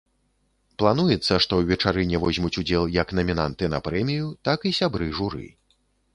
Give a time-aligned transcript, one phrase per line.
[0.83, 5.47] Плануецца, што ў вечарыне возьмуць удзел як намінанты на прэмію, так і сябры журы.